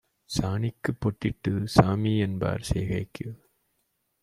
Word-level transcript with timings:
சாணிக்குப் 0.29 0.99
பொட்டிட்டுச் 1.01 1.69
சாமிஎன்பார் 1.75 2.67
செய்கைக்கு 2.71 3.27